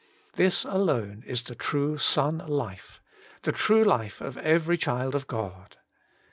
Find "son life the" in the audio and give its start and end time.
1.99-3.51